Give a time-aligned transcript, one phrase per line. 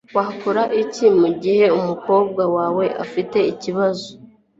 [0.17, 4.09] wakora iki mu gihe umukobwa wawe afite ikibazo